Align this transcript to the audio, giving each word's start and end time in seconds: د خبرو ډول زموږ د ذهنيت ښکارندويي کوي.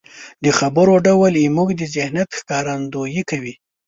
د 0.43 0.45
خبرو 0.59 0.95
ډول 1.07 1.33
زموږ 1.45 1.69
د 1.75 1.81
ذهنيت 1.95 2.29
ښکارندويي 2.39 3.21
کوي. 3.29 3.53